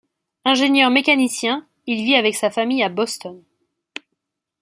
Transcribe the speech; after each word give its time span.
Ingénieur 0.45 0.89
mécanicien, 0.89 1.63
il 1.85 2.03
vit 2.03 2.15
avec 2.15 2.33
sa 2.33 2.49
famille 2.49 2.81
à 2.81 2.89
Boston. 2.89 3.39